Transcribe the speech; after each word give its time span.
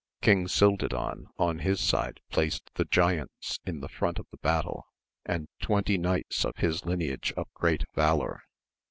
Edng 0.23 0.47
Cildadan 0.49 1.27
on 1.37 1.59
his 1.59 1.79
side 1.79 2.21
placed 2.31 2.71
the 2.73 2.85
giants 2.85 3.59
in 3.67 3.81
the 3.81 3.87
front 3.87 4.17
of 4.17 4.25
the 4.31 4.37
battle, 4.37 4.87
and 5.27 5.47
twenty 5.61 5.95
knights 5.99 6.43
of 6.43 6.57
his 6.57 6.87
lineage 6.87 7.31
of 7.37 7.45
great 7.53 7.83
valour. 7.93 8.41